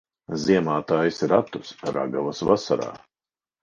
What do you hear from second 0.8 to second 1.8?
taisi ratus,